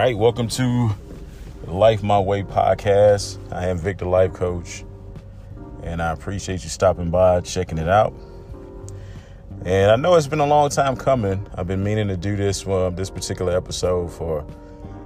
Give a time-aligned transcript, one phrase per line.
[0.00, 0.88] right, welcome to
[1.66, 3.38] Life My Way podcast.
[3.52, 4.82] I am Vic the Life Coach,
[5.82, 8.14] and I appreciate you stopping by, checking it out.
[9.66, 11.46] And I know it's been a long time coming.
[11.54, 14.46] I've been meaning to do this uh, this particular episode for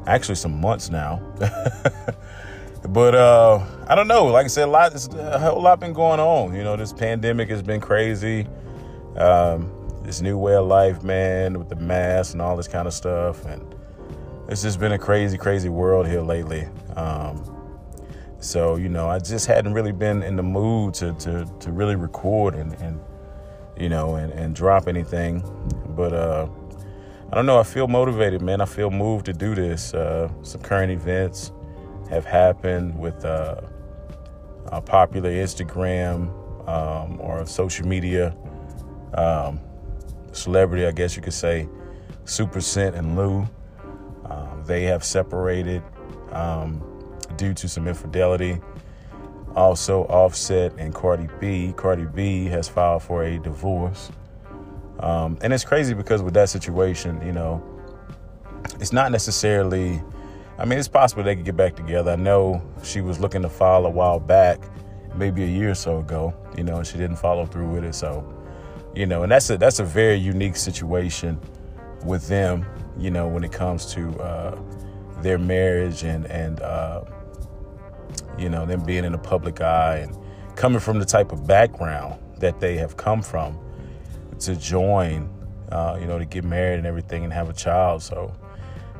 [0.06, 1.20] actually some months now.
[2.88, 4.26] but uh, I don't know.
[4.26, 6.54] Like I said, a lot, a whole lot been going on.
[6.54, 8.46] You know, this pandemic has been crazy.
[9.16, 9.72] Um,
[10.04, 13.44] this new way of life, man, with the mask and all this kind of stuff,
[13.44, 13.74] and
[14.48, 16.68] it's just been a crazy, crazy world here lately.
[16.96, 17.50] Um,
[18.40, 21.96] so you know, I just hadn't really been in the mood to to, to really
[21.96, 23.00] record and, and
[23.78, 25.42] you know and, and drop anything.
[25.96, 26.48] But uh,
[27.32, 27.58] I don't know.
[27.58, 28.60] I feel motivated, man.
[28.60, 29.94] I feel moved to do this.
[29.94, 31.52] Uh, some current events
[32.10, 33.60] have happened with uh,
[34.66, 36.28] a popular Instagram
[36.68, 38.36] um, or social media
[39.14, 39.58] um,
[40.32, 41.68] celebrity, I guess you could say,
[42.24, 43.48] Supa Cent and Lou.
[44.66, 45.82] They have separated
[46.32, 46.82] um,
[47.36, 48.60] due to some infidelity.
[49.56, 51.72] Also, Offset and Cardi B.
[51.76, 54.10] Cardi B has filed for a divorce.
[54.98, 57.62] Um, and it's crazy because with that situation, you know,
[58.80, 60.02] it's not necessarily,
[60.58, 62.12] I mean, it's possible they could get back together.
[62.12, 64.60] I know she was looking to file a while back,
[65.14, 67.94] maybe a year or so ago, you know, and she didn't follow through with it.
[67.94, 68.26] So,
[68.94, 71.38] you know, and that's a, that's a very unique situation
[72.04, 72.66] with them
[72.98, 74.58] you know, when it comes to uh,
[75.20, 77.02] their marriage and and uh,
[78.38, 80.16] you know them being in the public eye and
[80.56, 83.58] coming from the type of background that they have come from
[84.40, 85.28] to join,
[85.72, 88.02] uh, you know, to get married and everything and have a child.
[88.02, 88.32] So,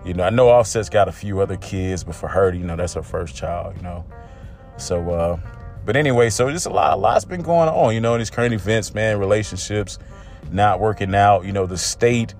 [0.04, 2.76] you know, I know Offset's got a few other kids, but for her, you know,
[2.76, 3.76] that's her first child.
[3.76, 4.04] You know,
[4.76, 5.10] so.
[5.10, 5.38] Uh,
[5.84, 8.30] but anyway, so just a lot, a lot's been going on, you know, in these
[8.30, 9.98] current events, man, relationships
[10.50, 12.34] not working out, you know, the state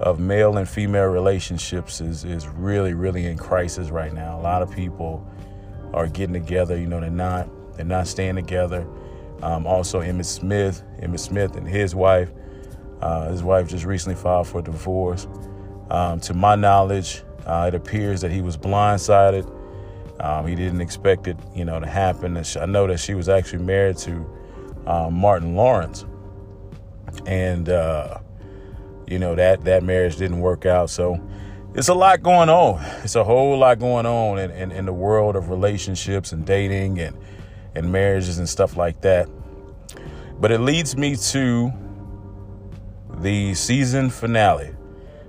[0.00, 4.38] of male and female relationships is is really really in crisis right now.
[4.38, 5.26] A lot of people
[5.92, 6.76] are getting together.
[6.76, 8.86] You know, they're not they're not staying together.
[9.42, 12.30] Um, also, Emmitt Smith, Emmitt Smith and his wife.
[13.00, 15.26] Uh, his wife just recently filed for divorce.
[15.90, 19.50] Um, to my knowledge, uh, it appears that he was blindsided.
[20.20, 22.36] Um, he didn't expect it, you know, to happen.
[22.36, 24.26] I know that she was actually married to
[24.86, 26.04] um, Martin Lawrence,
[27.24, 28.18] and uh,
[29.10, 30.88] you know that that marriage didn't work out.
[30.88, 31.20] So
[31.74, 32.82] it's a lot going on.
[33.02, 36.98] It's a whole lot going on in, in, in the world of relationships and dating
[37.00, 37.16] and
[37.74, 39.28] and marriages and stuff like that.
[40.40, 41.72] But it leads me to
[43.18, 44.70] the season finale,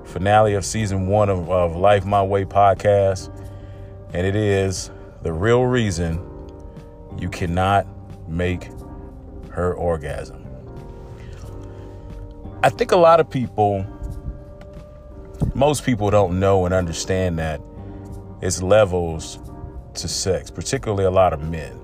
[0.05, 3.29] finale of season one of, of Life My Way podcast,
[4.13, 4.89] and it is
[5.21, 6.19] the real reason
[7.17, 7.85] you cannot
[8.27, 8.69] make
[9.49, 10.40] her orgasm.
[12.63, 13.83] I think a lot of people,
[15.55, 17.59] most people don't know and understand that
[18.39, 19.39] it's levels
[19.95, 21.79] to sex, particularly a lot of men.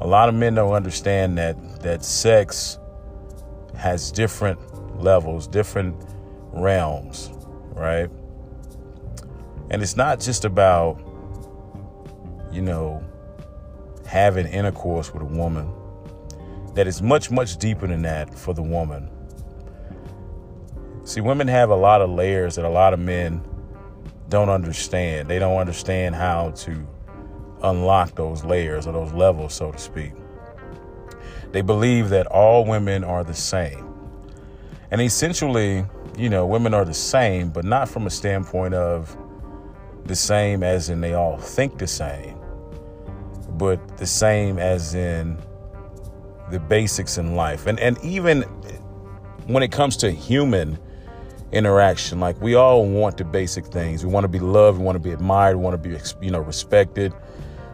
[0.00, 2.78] A lot of men don't understand that that sex
[3.76, 4.60] has different
[5.02, 5.96] levels, different
[6.52, 7.32] realms,
[7.72, 8.08] right?
[9.70, 11.00] And it's not just about,
[12.52, 13.02] you know,
[14.06, 15.68] having intercourse with a woman.
[16.74, 19.10] That is much, much deeper than that for the woman.
[21.10, 23.42] See, women have a lot of layers that a lot of men
[24.28, 25.28] don't understand.
[25.28, 26.86] They don't understand how to
[27.64, 30.12] unlock those layers or those levels, so to speak.
[31.50, 33.92] They believe that all women are the same.
[34.92, 35.84] And essentially,
[36.16, 39.16] you know, women are the same, but not from a standpoint of
[40.04, 42.38] the same as in they all think the same,
[43.54, 45.36] but the same as in
[46.52, 47.66] the basics in life.
[47.66, 48.42] And and even
[49.48, 50.78] when it comes to human
[51.52, 52.20] interaction.
[52.20, 54.04] Like we all want the basic things.
[54.04, 54.78] We want to be loved.
[54.78, 55.56] We want to be admired.
[55.56, 57.12] We want to be, you know, respected.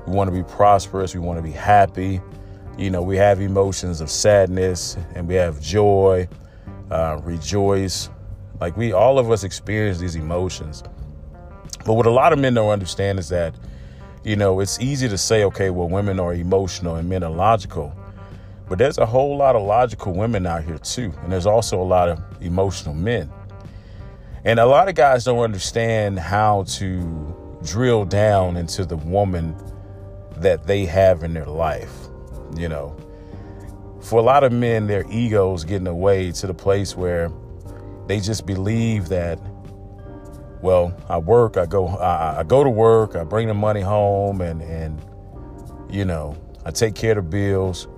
[0.06, 1.14] We want to be prosperous.
[1.14, 2.20] We want to be happy.
[2.78, 6.28] You know, we have emotions of sadness and we have joy,
[6.90, 8.10] uh, rejoice.
[8.60, 10.82] Like we, all of us experience these emotions.
[11.84, 13.54] But what a lot of men don't understand is that,
[14.24, 17.94] you know, it's easy to say, okay, well, women are emotional and men are logical.
[18.68, 21.12] But there's a whole lot of logical women out here too.
[21.22, 23.30] And there's also a lot of emotional men.
[24.46, 29.56] And a lot of guys don't understand how to drill down into the woman
[30.36, 31.92] that they have in their life.
[32.56, 32.96] You know,
[34.00, 37.32] for a lot of men, their egos get in the way to the place where
[38.06, 39.40] they just believe that,
[40.62, 44.40] well, I work, I go, I, I go to work, I bring the money home,
[44.40, 45.04] and and
[45.90, 47.88] you know, I take care of the bills.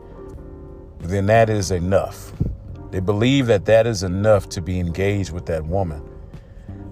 [1.01, 2.33] Then that is enough.
[2.91, 6.03] They believe that that is enough to be engaged with that woman.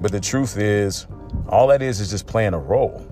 [0.00, 1.06] But the truth is,
[1.48, 3.06] All that is is just playing a role.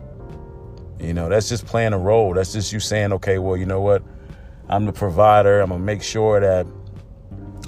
[0.99, 2.35] You know, that's just playing a role.
[2.35, 4.03] That's just you saying, okay, well, you know what?
[4.69, 5.61] I'm the provider.
[5.61, 6.67] I'm gonna make sure that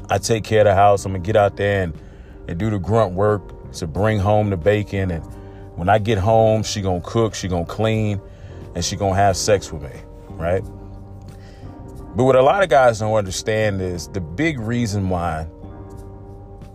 [0.08, 1.04] I take care of the house.
[1.04, 1.94] I'm gonna get out there and,
[2.48, 5.10] and do the grunt work to bring home the bacon.
[5.10, 5.24] And
[5.76, 8.20] when I get home, she gonna cook, she gonna clean,
[8.74, 10.62] and she gonna have sex with me, right?
[12.14, 15.46] But what a lot of guys don't understand is the big reason why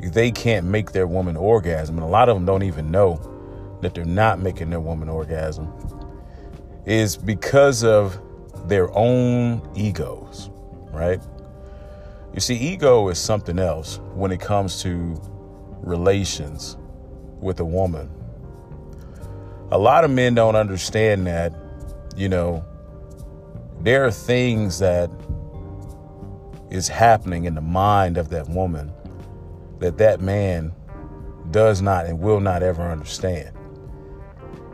[0.10, 3.20] they can't make their woman orgasm, and a lot of them don't even know
[3.82, 5.72] that they're not making their woman orgasm,
[6.86, 8.20] is because of
[8.68, 10.50] their own egos,
[10.92, 11.22] right?
[12.34, 15.22] You see, ego is something else when it comes to
[15.82, 16.78] relations
[17.40, 18.10] with a woman.
[19.72, 21.54] A lot of men don't understand that,
[22.16, 22.64] you know,
[23.82, 25.10] there are things that
[26.70, 28.92] is happening in the mind of that woman
[29.82, 30.74] that that man
[31.50, 33.52] does not and will not ever understand.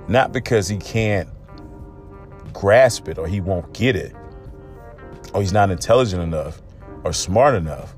[0.08, 1.30] Not because he can't
[2.54, 4.14] grasp it or he won't get it
[5.34, 6.62] or he's not intelligent enough
[7.04, 7.96] or smart enough.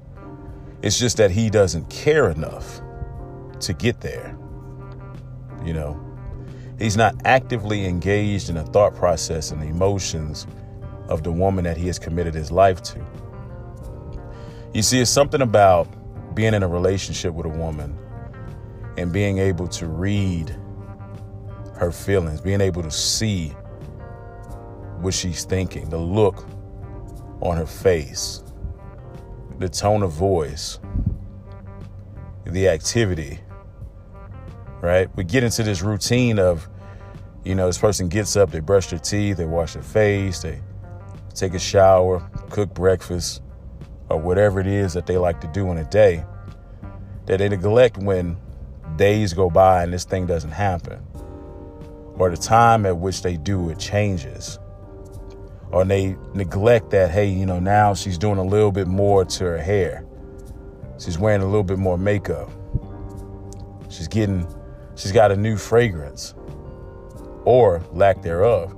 [0.81, 2.79] It's just that he doesn't care enough
[3.61, 4.37] to get there.
[5.65, 5.99] You know,
[6.77, 10.47] he's not actively engaged in the thought process and the emotions
[11.07, 13.05] of the woman that he has committed his life to.
[14.73, 15.87] You see, it's something about
[16.33, 17.97] being in a relationship with a woman
[18.97, 20.55] and being able to read
[21.75, 23.49] her feelings, being able to see
[24.99, 26.45] what she's thinking, the look
[27.41, 28.43] on her face,
[29.59, 30.79] the tone of voice,
[32.45, 33.39] the activity,
[34.81, 35.09] right?
[35.15, 36.67] We get into this routine of,
[37.45, 40.59] you know, this person gets up, they brush their teeth, they wash their face, they
[41.33, 43.41] take a shower, cook breakfast,
[44.09, 46.23] or whatever it is that they like to do in a day,
[47.25, 48.37] that they neglect when
[48.95, 50.99] days go by and this thing doesn't happen,
[52.15, 54.59] or the time at which they do it changes
[55.71, 59.43] or they neglect that hey you know now she's doing a little bit more to
[59.43, 60.05] her hair.
[60.97, 62.49] She's wearing a little bit more makeup.
[63.89, 64.47] She's getting
[64.95, 66.33] she's got a new fragrance
[67.45, 68.75] or lack thereof.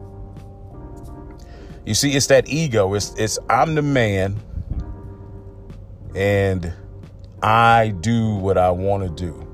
[1.85, 2.93] You see it's that ego.
[2.93, 4.39] It's it's i'm the man
[6.15, 6.73] and
[7.41, 9.47] i do what i want to do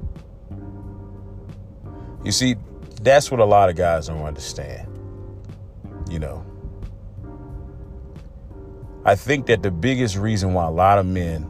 [2.23, 2.55] you see
[3.01, 4.87] that's what a lot of guys don't understand
[6.09, 6.43] you know
[9.07, 11.49] I think that the biggest reason why a lot of men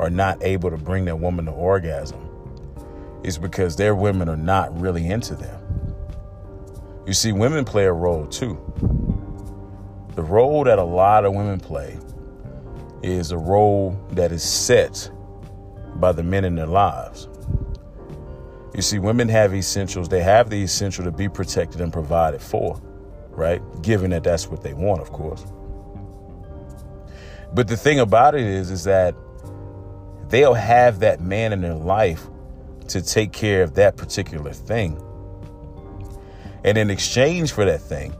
[0.00, 2.28] are not able to bring their woman to orgasm
[3.22, 5.60] is because their women are not really into them.
[7.06, 8.58] You see, women play a role too.
[10.16, 11.96] The role that a lot of women play
[13.04, 15.10] is a role that is set
[15.96, 17.28] by the men in their lives.
[18.74, 20.08] You see, women have essentials.
[20.08, 22.80] They have the essential to be protected and provided for,
[23.30, 23.62] right?
[23.82, 25.44] Given that that's what they want, of course.
[27.54, 29.14] But the thing about it is, is that
[30.28, 32.26] they'll have that man in their life
[32.88, 35.00] to take care of that particular thing.
[36.64, 38.14] And in exchange for that thing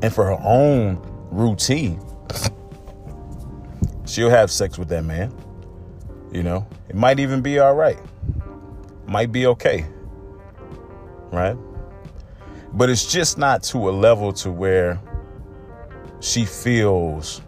[0.00, 0.98] and for her own
[1.30, 2.00] routine,
[4.06, 5.34] she'll have sex with that man.
[6.32, 7.98] You know, it might even be all right,
[9.06, 9.86] might be okay,
[11.30, 11.56] right?
[12.72, 15.00] But it's just not to a level to where
[16.20, 17.40] she feels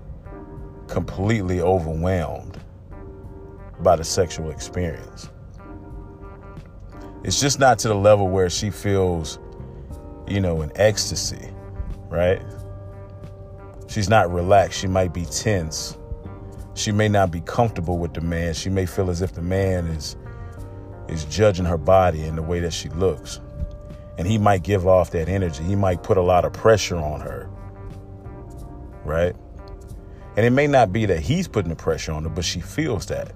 [0.87, 2.59] completely overwhelmed
[3.81, 5.29] by the sexual experience.
[7.25, 9.38] It's just not to the level where she feels,
[10.27, 11.50] you know, in ecstasy,
[12.09, 12.41] right?
[13.88, 14.79] She's not relaxed.
[14.79, 15.99] She might be tense.
[16.79, 18.55] She may not be comfortable with the man.
[18.55, 20.17] She may feel as if the man is
[21.09, 23.41] is judging her body and the way that she looks.
[24.17, 25.65] And he might give off that energy.
[25.65, 27.51] He might put a lot of pressure on her.
[29.05, 29.35] Right?
[30.37, 33.07] And it may not be that he's putting the pressure on her, but she feels
[33.07, 33.33] that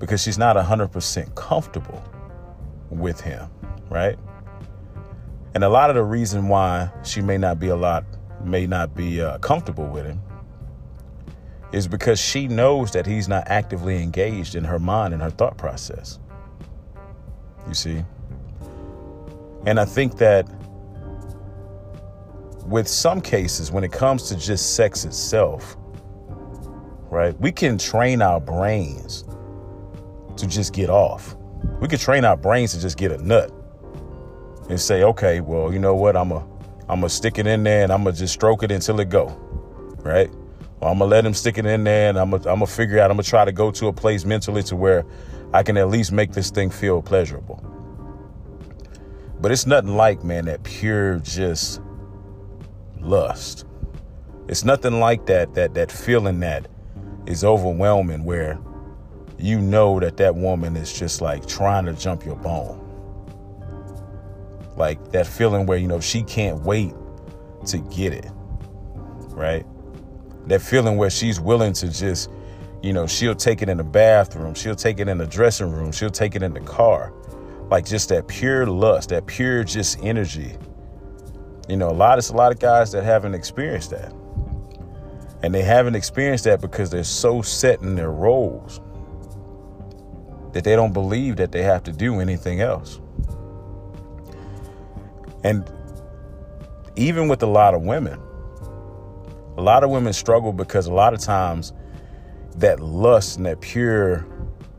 [0.00, 2.02] because she's not 100% comfortable
[2.90, 3.48] with him,
[3.90, 4.18] right?
[5.54, 8.04] And a lot of the reason why she may not be a lot,
[8.42, 10.20] may not be uh, comfortable with him
[11.72, 15.56] is because she knows that he's not actively engaged in her mind and her thought
[15.56, 16.18] process.
[17.66, 18.04] You see?
[19.64, 20.46] And I think that
[22.66, 25.76] with some cases, when it comes to just sex itself,
[27.10, 27.38] right?
[27.40, 29.24] We can train our brains
[30.36, 31.36] to just get off.
[31.80, 33.52] We can train our brains to just get a nut
[34.68, 36.16] and say, okay, well, you know what?
[36.16, 36.38] I'm a,
[36.88, 39.26] I'm gonna stick it in there and I'm gonna just stroke it until it go,
[40.02, 40.30] right?
[40.86, 43.10] I'm gonna let him stick it in there and I'm gonna, I'm gonna figure out.
[43.10, 45.04] I'm gonna try to go to a place mentally to where
[45.54, 47.62] I can at least make this thing feel pleasurable.
[49.40, 51.80] But it's nothing like, man, that pure just
[53.00, 53.64] lust.
[54.48, 56.68] It's nothing like that that that feeling that
[57.26, 58.58] is overwhelming where
[59.38, 62.78] you know that that woman is just like trying to jump your bone.
[64.76, 66.92] Like that feeling where you know she can't wait
[67.66, 68.30] to get it.
[69.30, 69.66] Right?
[70.46, 72.28] That feeling where she's willing to just
[72.82, 75.92] you know, she'll take it in the bathroom, she'll take it in the dressing room,
[75.92, 77.12] she'll take it in the car.
[77.70, 80.56] Like just that pure lust, that pure just energy.
[81.68, 84.12] You know, a lot of a lot of guys that haven't experienced that.
[85.42, 88.80] And they haven't experienced that because they're so set in their roles
[90.52, 93.00] that they don't believe that they have to do anything else.
[95.44, 95.70] And
[96.96, 98.20] even with a lot of women,
[99.56, 101.72] a lot of women struggle because a lot of times
[102.56, 104.26] that lust and that pure,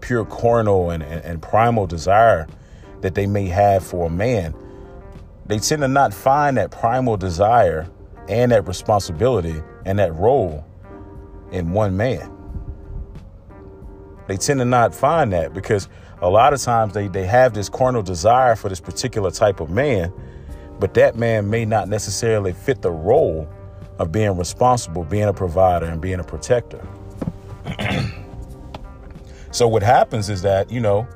[0.01, 2.47] pure carnal and, and, and primal desire
[3.01, 4.55] that they may have for a man,
[5.45, 7.87] they tend to not find that primal desire
[8.29, 10.65] and that responsibility and that role
[11.51, 12.29] in one man.
[14.27, 15.89] They tend to not find that because
[16.21, 19.69] a lot of times they, they have this carnal desire for this particular type of
[19.69, 20.13] man,
[20.79, 23.47] but that man may not necessarily fit the role
[23.99, 26.85] of being responsible, being a provider, and being a protector.
[29.51, 31.07] so what happens is that, you know,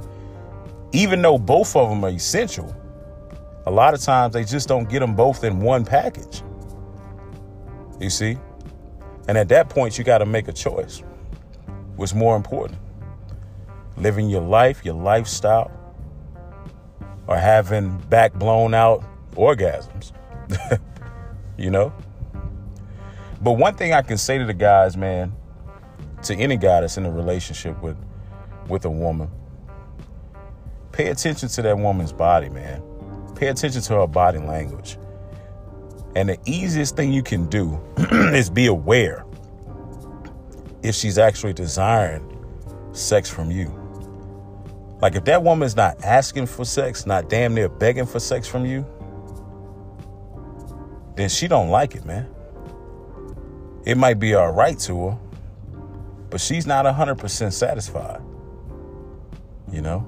[0.91, 2.75] even though both of them are essential,
[3.65, 6.41] a lot of times they just don't get them both in one package.
[7.99, 8.37] You see?
[9.27, 11.03] And at that point, you got to make a choice.
[11.97, 12.79] What's more important?
[13.97, 15.71] Living your life, your lifestyle,
[17.27, 20.13] or having back blown out orgasms?
[21.57, 21.93] you know?
[23.41, 25.33] But one thing I can say to the guys, man,
[26.23, 27.97] to any guy that's in a relationship with
[28.67, 29.29] with a woman,
[30.91, 32.81] pay attention to that woman's body, man.
[33.35, 34.97] Pay attention to her body language.
[36.15, 37.79] And the easiest thing you can do
[38.33, 39.23] is be aware
[40.81, 42.25] if she's actually desiring
[42.91, 43.71] sex from you.
[45.01, 48.65] Like if that woman's not asking for sex, not damn near begging for sex from
[48.65, 48.85] you,
[51.15, 52.27] then she don't like it, man.
[53.87, 55.17] It might be all right to her,
[56.29, 58.21] but she's not 100% satisfied.
[59.71, 60.05] You know?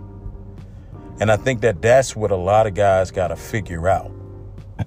[1.21, 4.11] And I think that that's what a lot of guys got to figure out.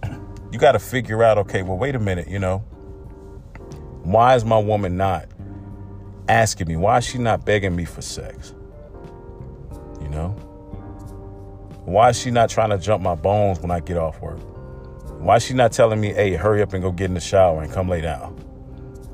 [0.53, 2.59] you got to figure out, okay, well, wait a minute, you know,
[4.03, 5.27] why is my woman not
[6.29, 6.77] asking me?
[6.77, 8.55] Why is she not begging me for sex?
[10.03, 10.33] You know?
[11.87, 14.41] Why is she not trying to jump my bones when I get off work?
[15.19, 17.63] Why is she not telling me, hey, hurry up and go get in the shower
[17.63, 18.32] and come lay down?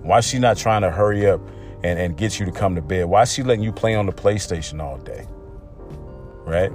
[0.02, 1.40] Why is she not trying to hurry up
[1.82, 3.06] and, and get you to come to bed?
[3.06, 5.26] Why is she letting you play on the PlayStation all day?
[6.44, 6.70] Right?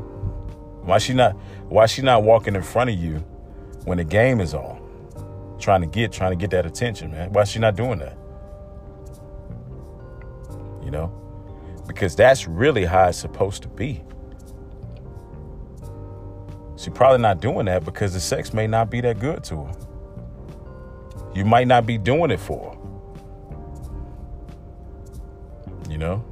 [0.83, 1.33] Why she not
[1.69, 3.17] why she not walking in front of you
[3.85, 4.81] when the game is on?
[5.59, 7.31] Trying to get trying to get that attention, man.
[7.31, 8.17] Why she not doing that?
[10.83, 11.19] You know?
[11.87, 14.03] Because that's really how it's supposed to be.
[16.75, 19.73] She probably not doing that because the sex may not be that good to her.
[21.33, 22.82] You might not be doing it for her.
[25.93, 26.25] You know?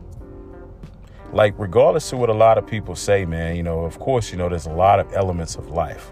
[1.33, 4.37] like regardless of what a lot of people say, man, you know, of course, you
[4.37, 6.11] know, there's a lot of elements of life.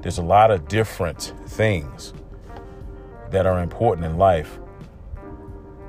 [0.00, 2.12] There's a lot of different things
[3.30, 4.58] that are important in life.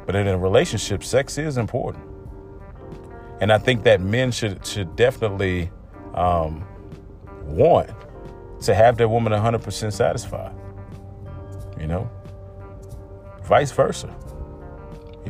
[0.06, 2.04] But in a relationship, sex is important.
[3.42, 5.70] And I think that men should should definitely
[6.14, 6.66] um,
[7.46, 7.90] want
[8.62, 10.56] to have their woman 100% satisfied.
[11.80, 12.10] You know,
[13.44, 14.16] vice versa.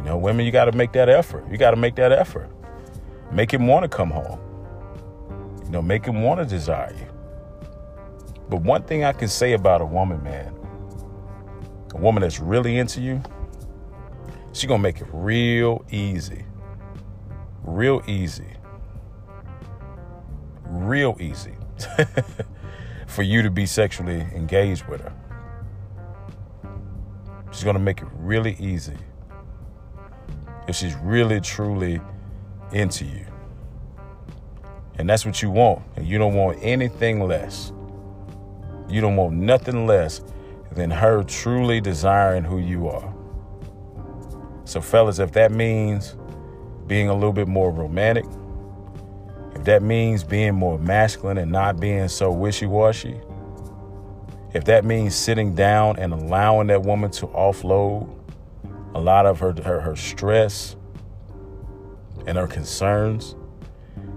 [0.03, 1.49] You know, women, you got to make that effort.
[1.49, 2.49] You got to make that effort.
[3.31, 4.37] Make him want to come home.
[5.63, 7.07] You know, make him want to desire you.
[8.49, 10.53] But one thing I can say about a woman, man,
[11.93, 13.23] a woman that's really into you,
[14.51, 16.43] she gonna make it real easy.
[17.63, 18.57] Real easy.
[20.65, 21.55] Real easy
[23.07, 25.13] for you to be sexually engaged with her.
[27.53, 28.97] She's gonna make it really easy
[30.73, 32.01] if she's really truly
[32.71, 33.27] into you.
[34.95, 35.83] And that's what you want.
[35.95, 37.71] And you don't want anything less.
[38.89, 40.21] You don't want nothing less
[40.71, 43.13] than her truly desiring who you are.
[44.65, 46.15] So, fellas, if that means
[46.87, 48.25] being a little bit more romantic,
[49.53, 53.19] if that means being more masculine and not being so wishy washy,
[54.53, 58.22] if that means sitting down and allowing that woman to offload
[58.93, 60.75] a lot of her, her, her stress,
[62.25, 63.35] and her concerns,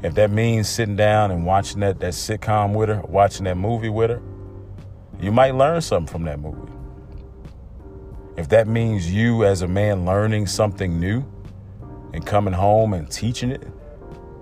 [0.02, 3.88] If that means sitting down and watching that, that sitcom with her, watching that movie
[3.88, 4.23] with her,
[5.21, 6.71] you might learn something from that movie.
[8.37, 11.25] If that means you as a man learning something new
[12.12, 13.66] and coming home and teaching it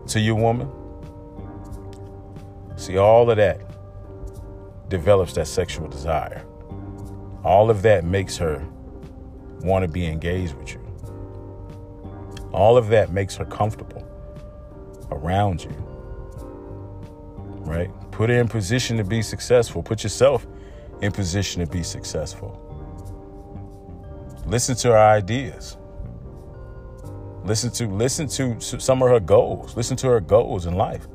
[0.08, 0.68] to your woman,
[2.76, 3.60] see, all of that
[4.88, 6.44] develops that sexual desire.
[7.44, 8.66] All of that makes her
[9.64, 10.80] want to be engaged with you.
[12.52, 14.06] All of that makes her comfortable
[15.10, 15.74] around you.
[17.64, 17.90] Right?
[18.10, 19.82] Put her in position to be successful.
[19.82, 20.46] Put yourself
[21.00, 22.60] in position to be successful.
[24.46, 25.76] Listen to her ideas.
[27.44, 29.76] Listen to listen to some of her goals.
[29.76, 31.06] Listen to her goals in life.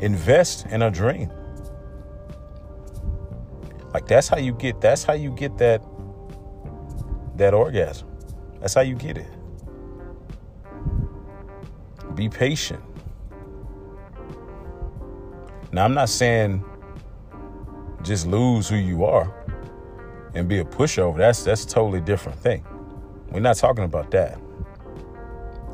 [0.00, 1.30] Invest in a dream.
[3.92, 5.82] Like that's how you get that's how you get that
[7.36, 8.08] that orgasm.
[8.60, 9.26] That's how you get it.
[12.14, 12.82] Be patient.
[15.72, 16.64] Now I'm not saying
[18.02, 19.34] just lose who you are
[20.34, 21.18] and be a pushover.
[21.18, 22.64] That's that's a totally different thing.
[23.30, 24.38] We're not talking about that.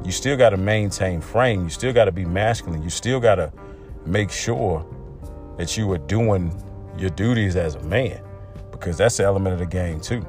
[0.05, 1.65] You still got to maintain frame.
[1.65, 2.83] You still got to be masculine.
[2.83, 3.53] You still got to
[4.07, 4.87] make sure
[5.59, 6.55] that you are doing
[6.97, 8.23] your duties as a man
[8.71, 10.25] because that's the element of the game too.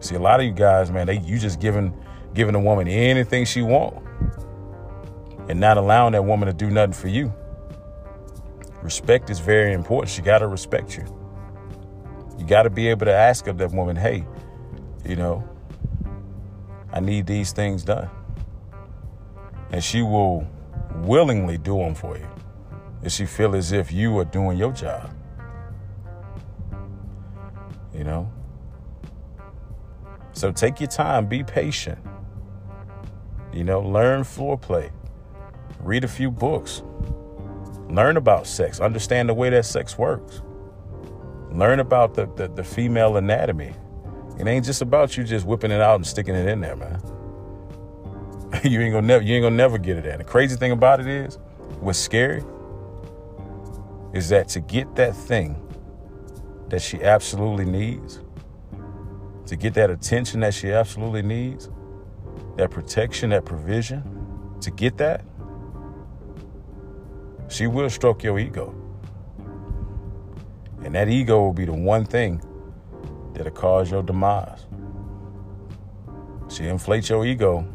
[0.00, 1.94] See, a lot of you guys, man, they you just giving
[2.34, 3.96] giving a woman anything she want
[5.48, 7.32] and not allowing that woman to do nothing for you.
[8.82, 10.10] Respect is very important.
[10.10, 11.04] She got to respect you.
[12.38, 14.24] You got to be able to ask of that woman, hey,
[15.04, 15.48] you know,
[16.92, 18.08] I need these things done.
[19.72, 20.46] And she will
[21.02, 22.28] willingly do them for you
[23.02, 25.10] if she feel as if you are doing your job.
[27.94, 28.30] You know?
[30.38, 31.98] So take your time, be patient.
[33.52, 34.92] You know, learn foreplay.
[35.80, 36.84] Read a few books.
[37.88, 38.78] Learn about sex.
[38.78, 40.42] Understand the way that sex works.
[41.50, 43.74] Learn about the, the, the female anatomy.
[44.38, 47.02] It ain't just about you just whipping it out and sticking it in there, man.
[48.62, 50.18] you ain't gonna never you ain't gonna never get it at.
[50.18, 51.34] The crazy thing about it is,
[51.80, 52.44] what's scary
[54.12, 55.60] is that to get that thing
[56.68, 58.20] that she absolutely needs,
[59.48, 61.70] to get that attention that she absolutely needs,
[62.56, 64.02] that protection, that provision,
[64.60, 65.24] to get that,
[67.48, 68.74] she will stroke your ego.
[70.84, 72.42] And that ego will be the one thing
[73.32, 74.66] that'll cause your demise.
[76.50, 77.66] She inflates your ego.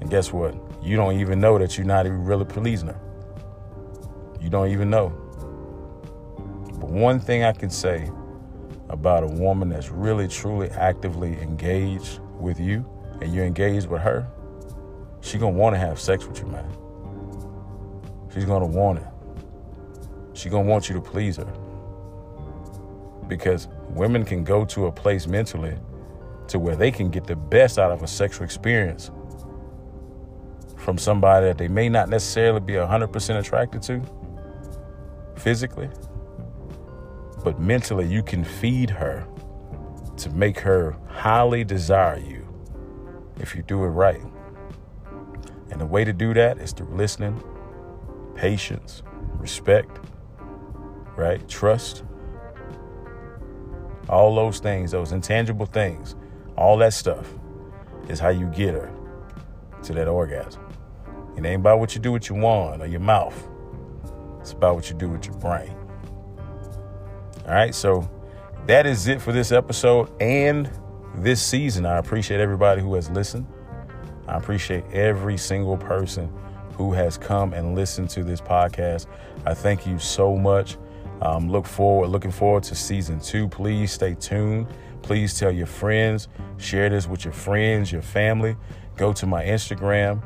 [0.00, 0.54] And guess what?
[0.82, 3.00] You don't even know that you're not even really pleasing her.
[4.40, 5.10] You don't even know.
[6.80, 8.10] But one thing I can say
[8.90, 12.84] about a woman that's really truly actively engaged with you
[13.20, 14.26] and you're engaged with her,
[15.20, 16.70] she gonna want to have sex with you, man.
[18.32, 19.06] She's gonna want it.
[20.32, 21.52] She's gonna want you to please her.
[23.26, 25.76] Because women can go to a place mentally
[26.48, 29.10] to where they can get the best out of a sexual experience
[30.76, 34.02] from somebody that they may not necessarily be 100% attracted to
[35.36, 35.90] physically,
[37.44, 39.26] but mentally you can feed her
[40.16, 42.46] to make her highly desire you
[43.38, 44.22] if you do it right.
[45.70, 47.42] And the way to do that is through listening,
[48.34, 49.02] patience,
[49.34, 50.00] respect,
[51.16, 51.46] right?
[51.48, 52.04] Trust.
[54.08, 56.16] All those things, those intangible things,
[56.56, 57.32] all that stuff
[58.08, 58.90] is how you get her
[59.82, 60.62] to that orgasm.
[61.36, 63.48] It ain't about what you do with your wand or your mouth.
[64.40, 65.76] It's about what you do with your brain.
[67.48, 68.06] All right, so
[68.66, 70.70] that is it for this episode and
[71.14, 71.86] this season.
[71.86, 73.46] I appreciate everybody who has listened.
[74.26, 76.30] I appreciate every single person
[76.74, 79.06] who has come and listened to this podcast.
[79.46, 80.76] I thank you so much.
[81.22, 83.48] Um, look forward, looking forward to season two.
[83.48, 84.66] Please stay tuned.
[85.00, 88.58] Please tell your friends, share this with your friends, your family.
[88.98, 90.22] Go to my Instagram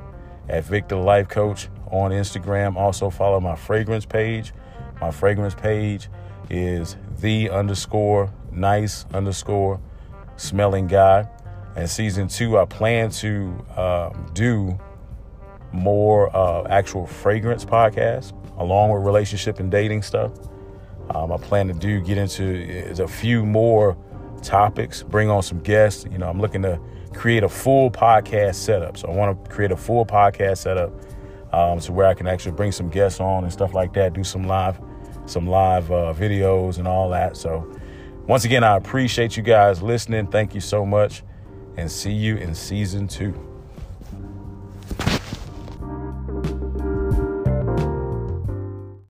[0.48, 2.74] at Vic the Life Coach on Instagram.
[2.74, 4.52] Also follow my fragrance page.
[5.00, 6.08] My fragrance page
[6.52, 9.80] is the underscore nice underscore
[10.36, 11.26] smelling guy.
[11.74, 14.78] And season two, I plan to um, do
[15.72, 20.32] more uh, actual fragrance podcasts along with relationship and dating stuff.
[21.14, 23.96] Um, I plan to do get into a few more
[24.42, 26.04] topics, bring on some guests.
[26.10, 26.78] You know, I'm looking to
[27.14, 28.98] create a full podcast setup.
[28.98, 30.92] So I want to create a full podcast setup
[31.52, 34.12] um, to where I can actually bring some guests on and stuff like that.
[34.12, 34.80] Do some live,
[35.26, 37.36] some live uh, videos and all that.
[37.36, 37.70] So
[38.26, 40.26] once again, I appreciate you guys listening.
[40.28, 41.22] Thank you so much,
[41.76, 43.51] and see you in season two.